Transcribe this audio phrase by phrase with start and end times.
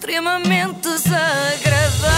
[0.00, 2.08] extremamente desagradável.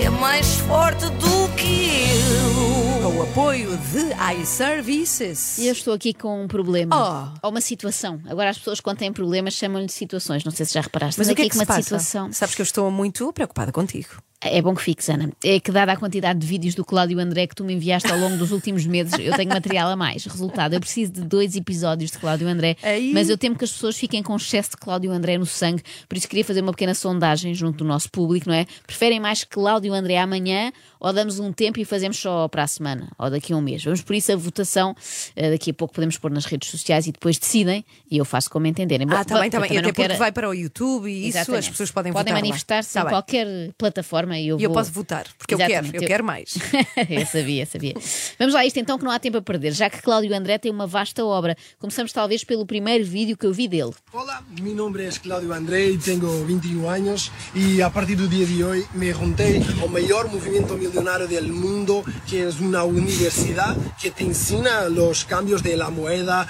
[0.00, 3.02] É mais forte do que eu.
[3.02, 5.58] Com o apoio de iServices.
[5.58, 7.34] E eu estou aqui com um problema.
[7.42, 7.46] Oh.
[7.46, 8.18] Ou uma situação.
[8.26, 10.42] Agora as pessoas quando têm problemas chamam-lhe de situações.
[10.42, 11.20] Não sei se já reparaste.
[11.20, 11.82] Mas o que é que com se uma passa?
[11.82, 12.32] situação.
[12.32, 14.23] Sabes que eu estou muito preocupada contigo.
[14.46, 15.32] É bom que fiques, Ana.
[15.42, 18.18] É que, dada a quantidade de vídeos do Cláudio André que tu me enviaste ao
[18.18, 20.24] longo dos últimos meses, eu tenho material a mais.
[20.26, 23.12] Resultado, eu preciso de dois episódios de Cláudio André, Aí.
[23.14, 26.18] mas eu temo que as pessoas fiquem com excesso de Cláudio André no sangue, por
[26.18, 28.66] isso queria fazer uma pequena sondagem junto do nosso público, não é?
[28.86, 30.70] Preferem mais Cláudio André amanhã
[31.00, 33.82] ou damos um tempo e fazemos só para a semana ou daqui a um mês?
[33.82, 34.94] Vamos por isso a votação,
[35.36, 38.50] eh, daqui a pouco podemos pôr nas redes sociais e depois decidem e eu faço
[38.50, 39.06] como entenderem.
[39.10, 39.50] Ah, está eu bem.
[39.50, 41.60] também Até porque quero- vai para o YouTube e isso Exatamente.
[41.60, 42.42] as pessoas podem, podem votar.
[42.42, 43.12] manifestar-se Tá em bem.
[43.12, 43.46] qualquer
[43.78, 44.78] plataforma e eu, E eu vou...
[44.78, 46.54] posso votar, porque eu quero, Exatamente, eu quero mais.
[47.10, 47.94] eu sabia, sabia.
[48.38, 50.70] Vamos lá, isto então que não há tempo a perder, já que Cláudio André tem
[50.70, 51.56] uma vasta obra.
[51.78, 53.92] Começamos talvez pelo primeiro vídeo que eu vi dele.
[54.12, 58.46] Hola, mi nombre es Claudio André y tengo 21 años y a partir del día
[58.46, 64.10] de hoy me juntei ao maior movimiento millonario del mundo, que es una universidad que
[64.10, 66.48] te ensina los cambios de la moneda,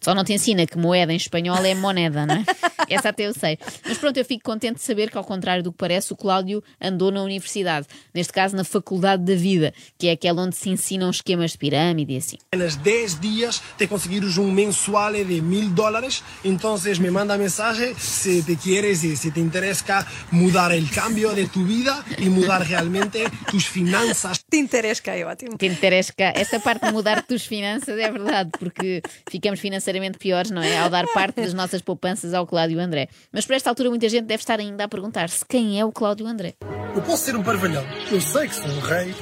[0.00, 2.44] Só não te ensina que moeda em espanhol é moneda, não é?
[2.88, 3.58] Essa até eu sei.
[3.86, 6.62] Mas pronto, eu fico contente de saber que, ao contrário do que parece, o Cláudio
[6.80, 7.86] andou na universidade.
[8.12, 12.14] Neste caso, na Faculdade da Vida, que é aquela onde se ensinam esquemas de pirâmide
[12.14, 12.38] e assim.
[12.52, 16.22] En los 10 días te conseguires un mensual de mil dólares.
[16.44, 21.46] Entonces me manda mensaje si te quieres y si te interesa mudar el cambio de
[21.46, 24.44] tu vida y mudar realmente tus finanzas.
[24.48, 25.56] Te interessa, é ótimo.
[25.56, 26.12] Te interessa.
[26.18, 30.78] Essa parte de mudar tus finanças é verdade, porque ficamos financeiramente piores, não é?
[30.78, 33.08] Ao dar parte das nossas poupanças ao Cláudio André.
[33.32, 36.26] Mas por esta altura muita gente deve estar ainda a perguntar-se quem é o Cláudio
[36.26, 36.54] André.
[36.94, 39.14] Eu posso ser um parvalhão, eu sei que sou um rei,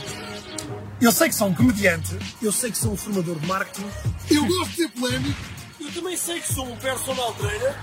[1.00, 3.86] eu sei que sou um comediante, eu sei que sou um formador de marketing,
[4.30, 5.40] eu gosto de ser polémico,
[5.80, 7.74] eu também sei que sou um personal trainer.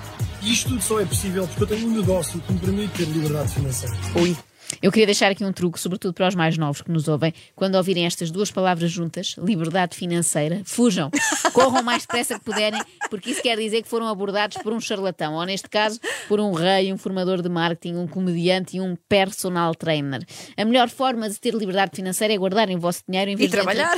[0.42, 3.06] E isto tudo só é possível porque eu tenho um negócio que me permite ter
[3.06, 3.96] liberdade financeira.
[4.16, 4.36] Ui.
[4.82, 7.76] Eu queria deixar aqui um truque, sobretudo para os mais novos que nos ouvem, quando
[7.76, 11.10] ouvirem estas duas palavras juntas, liberdade financeira, fujam,
[11.54, 14.80] corram o mais depressa que puderem, porque isso quer dizer que foram abordados por um
[14.80, 18.96] charlatão, ou neste caso, por um rei, um formador de marketing, um comediante e um
[19.10, 20.24] personal trainer.
[20.56, 23.52] A melhor forma de ter liberdade financeira é guardarem o vosso dinheiro em vez E
[23.52, 23.98] de trabalhar.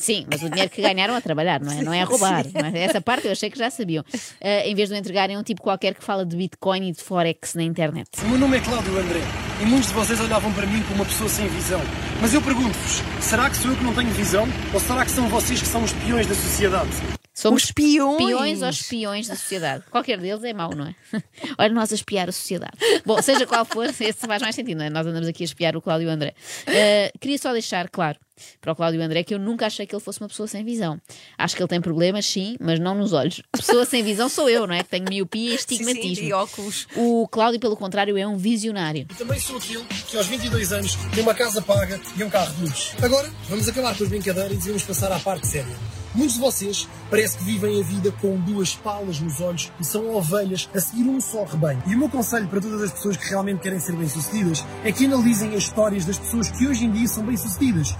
[0.00, 1.82] Sim, mas o dinheiro que ganharam a trabalhar, não é?
[1.82, 2.46] Não é a roubar.
[2.54, 2.78] não é?
[2.84, 4.02] Essa parte eu achei que já sabiam.
[4.40, 6.92] Ah, em vez de o entregarem a um tipo qualquer que fala de Bitcoin e
[6.92, 8.08] de Forex na internet.
[8.22, 9.20] O meu nome é Cláudio André
[9.60, 11.80] e muitos de vocês olhavam para mim como uma pessoa sem visão.
[12.20, 14.48] Mas eu pergunto-vos, será que sou eu que não tenho visão?
[14.72, 17.19] Ou será que são vocês que são os peões da sociedade?
[17.32, 18.16] Somos Os espiões.
[18.18, 19.84] peões ou espiões da sociedade.
[19.90, 20.94] Qualquer deles é mau, não é?
[21.58, 22.76] Olha, nós a espiar a sociedade.
[23.06, 24.90] Bom, seja qual for, esse faz mais sentido, não é?
[24.90, 26.34] Nós andamos aqui a espiar o Cláudio André.
[26.66, 28.18] Uh, queria só deixar claro
[28.60, 31.00] para o Cláudio André que eu nunca achei que ele fosse uma pessoa sem visão.
[31.38, 33.42] Acho que ele tem problemas, sim, mas não nos olhos.
[33.52, 34.82] Pessoa sem visão sou eu, não é?
[34.82, 36.00] Que tenho miopia e estigmatismo.
[36.10, 36.86] Sim, sim, e óculos.
[36.96, 39.06] O Cláudio, pelo contrário, é um visionário.
[39.10, 42.52] E também sou aquele que aos 22 anos tem uma casa paga e um carro
[42.54, 42.96] de luxo.
[43.02, 45.99] Agora, vamos acabar com as brincadeiras e devemos passar à parte séria.
[46.14, 50.12] Muitos de vocês parece que vivem a vida com duas palas nos olhos e são
[50.14, 51.82] ovelhas a seguir um só rebanho.
[51.86, 55.04] E o meu conselho para todas as pessoas que realmente querem ser bem-sucedidas é que
[55.06, 57.94] analisem as histórias das pessoas que hoje em dia são bem-sucedidas.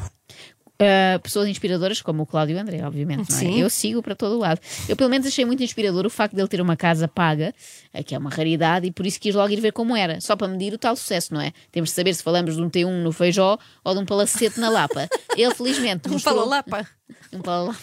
[0.83, 3.29] Uh, pessoas inspiradoras como o Cláudio André, obviamente.
[3.31, 3.39] Não é?
[3.39, 3.61] Sim.
[3.61, 4.59] Eu sigo para todo o lado.
[4.89, 7.53] Eu, pelo menos, achei muito inspirador o facto de ele ter uma casa paga,
[7.93, 10.35] eh, que é uma raridade, e por isso quis logo ir ver como era, só
[10.37, 11.53] para medir o tal sucesso, não é?
[11.71, 14.71] Temos de saber se falamos de um T1 no Feijó ou de um palacete na
[14.71, 15.07] Lapa.
[15.37, 16.35] Ele, felizmente, Um mostrou.
[16.35, 16.87] palalapa.
[17.31, 17.79] Um palalapa.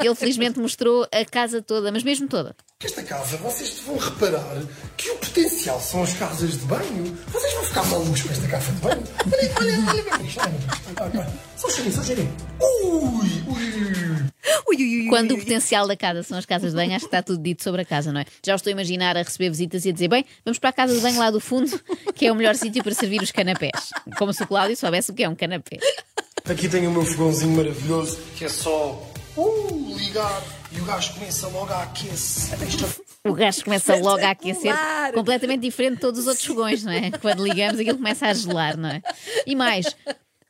[0.00, 2.54] Ele, felizmente, mostrou a casa toda, mas mesmo toda.
[2.82, 4.62] Esta casa, vocês vão reparar
[4.96, 7.18] que o potencial são as casas de banho.
[7.28, 9.02] Vocês vão ficar malucos com esta casa de banho.
[9.26, 10.40] Olha, olha, olha olha isto.
[11.56, 12.36] Só cheirinho, só cheirinho.
[14.68, 17.22] Ui, ui, Quando o potencial da casa são as casas de banho, acho que está
[17.22, 18.24] tudo dito sobre a casa, não é?
[18.44, 20.94] Já estou a imaginar a receber visitas e a dizer: bem, vamos para a casa
[20.94, 21.78] de banho lá do fundo,
[22.14, 23.90] que é o melhor sítio para servir os canapés.
[24.16, 25.78] Como se o Cláudio soubesse o que é um canapé.
[26.48, 29.09] Aqui tenho o meu fogãozinho maravilhoso que é só
[29.40, 30.42] uh, ligar
[30.72, 32.58] e o gás começa logo a aquecer.
[33.22, 34.74] O gás começa logo a aquecer,
[35.12, 37.10] completamente diferente de todos os outros fogões, não é?
[37.10, 39.02] Quando ligamos, aquilo começa a gelar, não é?
[39.46, 39.94] E mais,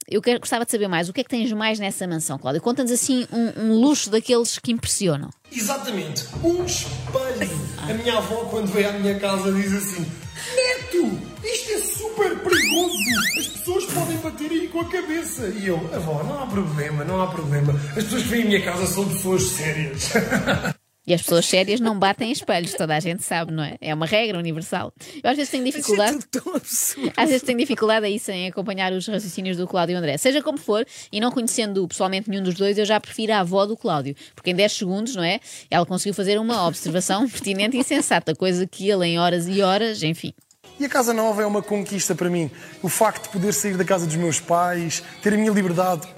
[0.08, 2.62] eu quero- gostava de saber mais, o que é que tens mais nessa mansão, Cláudio?
[2.62, 5.30] Conta-nos assim um, um luxo daqueles que impressionam.
[5.50, 7.50] Exatamente, um espelho.
[7.78, 10.06] A minha avó, quando veio à minha casa, diz assim:
[10.54, 12.38] Neto, isto é super
[12.70, 13.38] perigoso.
[13.38, 15.48] As pessoas podem bater aí com a cabeça.
[15.48, 17.72] E eu, avó, não há problema, não há problema.
[17.96, 20.10] As pessoas que vêm à minha casa são pessoas sérias.
[21.06, 23.76] E as pessoas sérias não batem espelhos, toda a gente sabe, não é?
[23.80, 24.92] É uma regra universal.
[25.20, 26.18] Eu às vezes tenho Isso é dificuldade.
[26.18, 27.12] tudo tão absurdo.
[27.16, 30.16] Às vezes tenho dificuldade a isso em acompanhar os raciocínios do Cláudio e André.
[30.18, 33.66] Seja como for, e não conhecendo pessoalmente nenhum dos dois, eu já prefiro a avó
[33.66, 34.14] do Cláudio.
[34.36, 35.40] Porque em 10 segundos, não é?
[35.68, 40.04] Ela conseguiu fazer uma observação pertinente e sensata, coisa que ele em horas e horas,
[40.04, 40.32] enfim.
[40.80, 42.50] E a casa nova é uma conquista para mim.
[42.82, 46.08] O facto de poder sair da casa dos meus pais, ter a minha liberdade.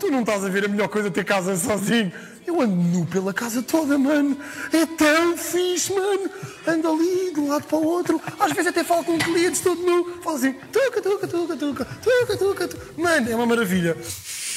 [0.00, 2.12] Tu não estás a ver a melhor coisa ter casa sozinho.
[2.44, 4.36] Eu ando nu pela casa toda, mano.
[4.72, 6.28] É tão fixe, mano.
[6.66, 8.20] Ando ali, de um lado para o outro.
[8.40, 10.20] Às vezes até falo com clientes todo nu.
[10.24, 12.86] Falo assim, tuca, tuca, tuca, tuca, tuca, tuca, tuca.
[12.96, 13.96] Mano, é uma maravilha.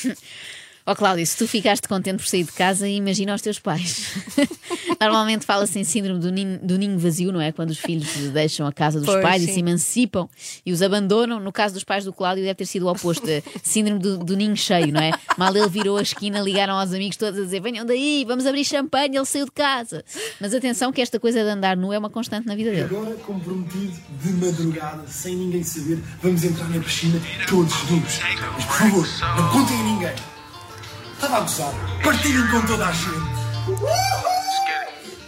[0.86, 4.14] Ó Cláudio, se tu ficaste contente por sair de casa, imagina os teus pais.
[5.00, 7.52] Normalmente fala-se em síndrome do ninho, do ninho vazio, não é?
[7.52, 9.54] Quando os filhos deixam a casa dos Pois, pais e sim.
[9.54, 10.28] se emancipam
[10.66, 11.40] e os abandonam.
[11.40, 13.26] No caso dos pais do Cláudio, deve ter sido o oposto.
[13.64, 15.12] Síndrome do, do ninho cheio, não é?
[15.38, 18.66] Mal ele virou a esquina, ligaram aos amigos todos a dizer: venham daí, vamos abrir
[18.66, 20.04] champanhe, ele saiu de casa.
[20.40, 22.84] Mas atenção, que esta coisa de andar nu é uma constante na vida dele.
[22.84, 28.20] Agora, como prometido, de madrugada, sem ninguém saber, vamos entrar na piscina todos nus.
[28.56, 29.08] Mas por favor,
[29.38, 30.41] não contem a ninguém.
[31.22, 31.72] Estava a gozar.
[32.04, 33.12] Partilhem com toda a gente.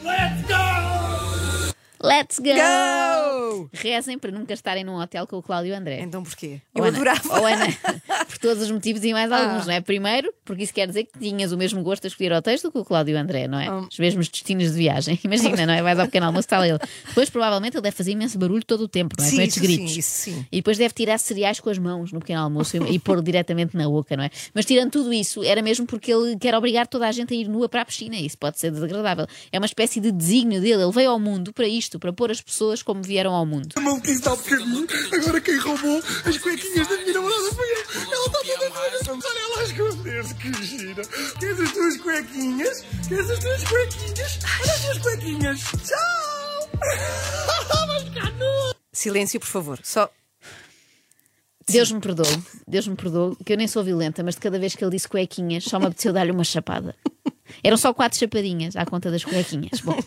[0.01, 1.75] Let's go!
[2.01, 2.55] Let's go!
[2.55, 3.22] Go!
[3.71, 6.01] Rezem para nunca estarem num hotel com o Cláudio André.
[6.01, 6.61] Então porquê?
[6.75, 7.47] Eu Ana, adorava.
[7.47, 7.65] Ana,
[8.27, 9.65] por todos os motivos e mais alguns, Ah.
[9.65, 9.81] não é?
[9.81, 12.77] Primeiro, porque isso quer dizer que tinhas o mesmo gosto a escolher hotéis do que
[12.77, 13.67] o Cláudio André, não é?
[13.67, 13.85] Ah.
[13.89, 15.19] Os mesmos destinos de viagem.
[15.23, 15.81] Imagina, não é?
[15.81, 16.79] Vais ao pequeno almoço, está ele.
[17.07, 19.29] Depois, provavelmente, ele deve fazer imenso barulho todo o tempo, não é?
[19.29, 19.97] Sim, com estes isso sim, gritos.
[19.97, 20.45] isso sim.
[20.51, 23.75] E depois deve tirar cereais com as mãos no pequeno almoço e, e pôr diretamente
[23.75, 24.29] na boca, não é?
[24.53, 27.47] Mas tirando tudo isso, era mesmo porque ele quer obrigar toda a gente a ir
[27.47, 28.15] nua para a piscina.
[28.15, 29.27] Isso pode ser desagradável.
[29.51, 30.83] É uma espécie de desígnio dele.
[30.83, 33.69] Ele veio ao mundo para isto, para pôr as pessoas como vieram ao mundo.
[33.75, 34.87] A maluquice está um bocadinho.
[35.11, 37.83] Agora quem roubou as cuequinhas da minha namorada foi eu.
[38.11, 39.27] Ela está toda doida.
[39.27, 41.03] Olha ela a esconder-se, que gira.
[41.39, 42.85] Queres as tuas cuequinhas?
[43.07, 44.39] Queres as tuas cuequinhas?
[44.61, 45.59] Olha as tuas cuequinhas.
[45.61, 46.69] Tchau!
[47.87, 48.75] Vai ficar nua.
[48.91, 49.79] Silêncio, por favor.
[49.83, 50.09] Só.
[51.67, 54.75] Deus me perdoe, Deus me perdoe, que eu nem sou violenta, mas de cada vez
[54.75, 56.93] que ele disse cuequinhas, só me apeteceu dar-lhe uma chapada.
[57.63, 59.79] Eram só quatro chapadinhas à conta das cuequinhas.
[59.79, 59.97] Bom,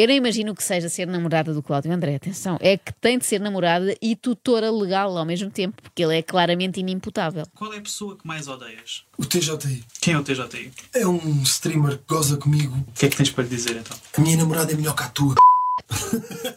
[0.00, 2.14] eu não imagino que seja ser namorada do Cláudio André.
[2.14, 6.16] Atenção, é que tem de ser namorada e tutora legal ao mesmo tempo, porque ele
[6.18, 7.44] é claramente inimputável.
[7.54, 9.04] Qual é a pessoa que mais odeias?
[9.18, 10.72] O TJI Quem é o TJI?
[10.94, 12.76] é um streamer que goza comigo.
[12.88, 13.96] O que é que tens para lhe dizer então?
[14.16, 15.34] A minha namorada é melhor que a tua.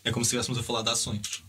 [0.03, 1.43] É como se estivéssemos a falar de ações.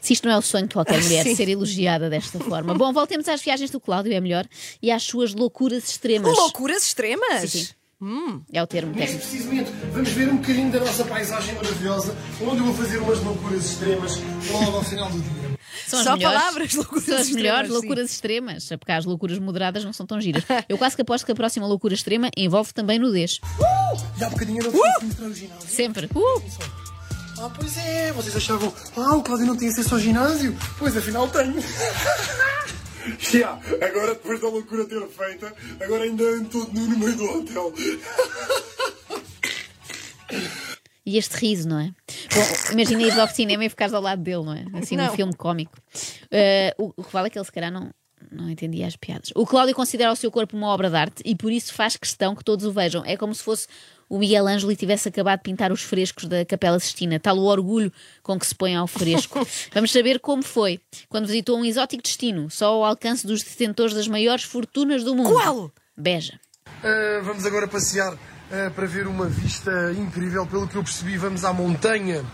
[0.00, 1.36] Se isto não é o sonho de qualquer mulher, Sim.
[1.36, 2.74] ser elogiada desta forma.
[2.74, 4.46] Bom, voltemos às viagens do Cláudio, é melhor,
[4.82, 6.36] e às suas loucuras extremas.
[6.36, 7.50] Loucuras extremas!
[7.50, 7.68] Sim,
[8.00, 8.42] sim.
[8.52, 9.28] É o termo Neste técnico.
[9.28, 13.20] preciso momento, vamos ver um bocadinho da nossa paisagem maravilhosa, onde eu vou fazer umas
[13.22, 14.18] loucuras extremas
[14.50, 15.50] logo ao final do dia.
[15.86, 17.74] São as Só melhores, palavras, loucuras São as extremas, melhores sim.
[17.74, 18.68] loucuras extremas.
[18.68, 20.44] Porque as loucuras moderadas não são tão giras.
[20.68, 23.40] Eu quase que aposto que a próxima loucura extrema envolve também nudez.
[24.18, 25.68] E há bocadinho eu não fui entrar no ginásio.
[25.68, 26.06] Sempre.
[26.14, 26.42] Uh!
[27.40, 30.54] Ah, pois é, vocês achavam, ah, o Cláudio não tinha acesso ao ginásio?
[30.78, 31.54] Pois afinal tenho.
[33.18, 37.24] Já, agora depois da loucura ter feita, agora ainda ando todo nu no meio do
[37.24, 37.72] hotel.
[41.04, 41.92] E este riso, não é?
[42.34, 44.64] Bom, imagina ires ao cinema e ficares ao lado dele, não é?
[44.74, 45.76] Assim num filme cómico.
[46.78, 47.90] O, o que vale é que ele se calhar não,
[48.30, 49.32] não entendia as piadas.
[49.34, 52.34] O Cláudio considera o seu corpo uma obra de arte e por isso faz questão
[52.36, 53.02] que todos o vejam.
[53.04, 53.66] É como se fosse
[54.10, 57.20] o Miguel Ângelo e tivesse acabado de pintar os frescos da Capela Sistina.
[57.20, 57.92] Tal o orgulho
[58.24, 59.46] com que se põe ao fresco.
[59.72, 64.08] Vamos saber como foi quando visitou um exótico destino, só ao alcance dos detentores das
[64.08, 65.30] maiores fortunas do mundo.
[65.30, 65.70] Qual?
[65.96, 66.40] Beja.
[66.82, 68.16] Ah, vamos agora passear
[68.50, 70.44] ah, para ver uma vista incrível.
[70.44, 72.24] Pelo que eu percebi, vamos à montanha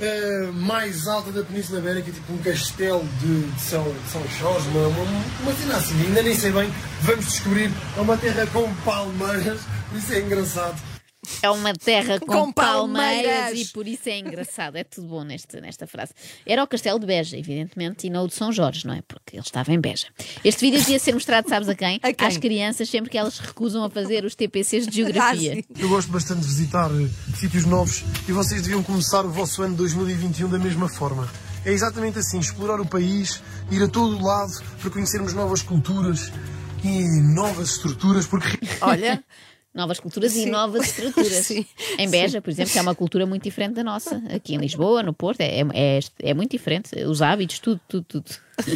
[0.00, 4.66] ah, mais alta da Península Ibérica, tipo um castelo de, de São, de São Jorge,
[4.68, 6.72] uma, uma, uma cena assim, ainda nem sei bem.
[7.02, 7.70] Vamos descobrir.
[7.96, 9.60] É uma terra com palmeiras,
[9.90, 10.97] por isso é engraçado.
[11.42, 13.26] É uma terra com, Com palmeiras.
[13.32, 13.58] palmeiras.
[13.60, 14.76] e por isso é engraçado.
[14.76, 16.12] É tudo bom neste, nesta frase.
[16.46, 19.02] Era o castelo de Beja, evidentemente, e não o de São Jorge, não é?
[19.06, 20.06] Porque ele estava em Beja.
[20.44, 21.98] Este vídeo devia ser mostrado, sabes a quem?
[22.02, 22.26] A quem?
[22.28, 25.52] Às crianças, sempre que elas recusam a fazer os TPCs de geografia.
[25.52, 25.82] Ah, sim.
[25.82, 29.74] Eu gosto bastante de visitar eh, sítios novos e vocês deviam começar o vosso ano
[29.76, 31.28] 2021 da mesma forma.
[31.64, 36.32] É exatamente assim, explorar o país, ir a todo o lado para conhecermos novas culturas
[36.84, 39.22] e novas estruturas, porque Olha.
[39.78, 40.50] Novas culturas e Sim.
[40.50, 41.30] novas estruturas.
[41.46, 41.64] Sim.
[41.96, 44.20] Em Beja, por exemplo, que é uma cultura muito diferente da nossa.
[44.34, 46.90] Aqui em Lisboa, no Porto, é, é, é muito diferente.
[47.04, 48.28] Os hábitos, tudo, tudo, tudo.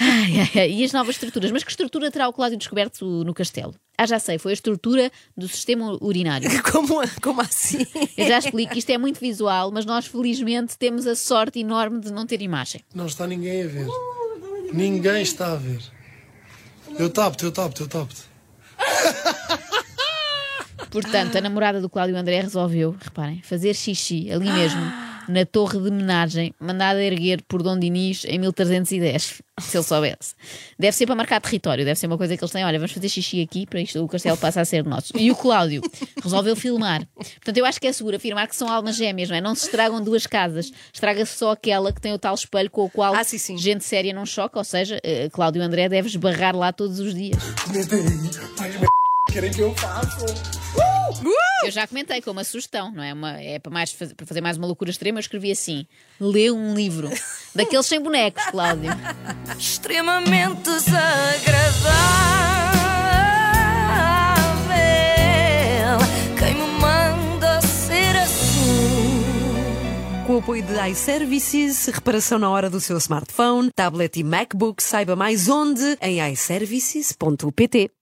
[0.00, 0.72] Ai, ai, ai.
[0.72, 1.52] E as novas estruturas.
[1.52, 3.72] Mas que estrutura terá o Cláudio descoberto no castelo?
[3.96, 6.50] Ah, já sei, foi a estrutura do sistema urinário.
[6.72, 7.86] Como, como assim?
[8.16, 12.12] Eu já explico isto é muito visual, mas nós felizmente temos a sorte enorme de
[12.12, 12.80] não ter imagem.
[12.92, 13.86] não está ninguém a ver.
[14.72, 15.80] Ninguém está a ver.
[16.98, 18.22] Eu tapo-te, eu tapo-te, eu tapo-te.
[21.02, 24.80] Portanto, a namorada do Cláudio André resolveu, reparem, fazer xixi ali mesmo,
[25.28, 30.34] na torre de homenagem, mandada erguer por Dom Dinis em 1310, se ele soubesse.
[30.78, 32.64] Deve ser para marcar território, deve ser uma coisa que eles têm.
[32.64, 35.12] Olha, vamos fazer xixi aqui para isto o castelo passa a ser nosso.
[35.18, 35.82] E o Cláudio
[36.22, 37.04] resolveu filmar.
[37.16, 39.40] Portanto, eu acho que é seguro afirmar que são almas gêmeas, não é?
[39.40, 42.90] Não se estragam duas casas, estraga-se só aquela que tem o tal espelho com o
[42.90, 43.58] qual Ah, sim, sim.
[43.58, 47.36] gente séria não choca, ou seja, eh, Cláudio André deve esbarrar lá todos os dias.
[49.32, 50.65] Querem que eu faça?
[51.64, 53.12] Eu já comentei com uma sugestão, não é?
[53.12, 55.86] Uma, é para, mais, para fazer mais uma loucura extrema, eu escrevi assim:
[56.20, 57.10] lê um livro.
[57.54, 58.90] Daqueles sem bonecos, Cláudio.
[59.58, 61.96] Extremamente desagradável.
[66.38, 69.24] Quem me manda ser assim?
[70.26, 75.16] Com o apoio de iServices, reparação na hora do seu smartphone, tablet e MacBook, saiba
[75.16, 77.96] mais onde em iServices.pt.